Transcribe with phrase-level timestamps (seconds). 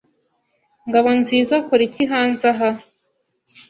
[0.87, 2.69] Ngabonziza akora iki hanze aha?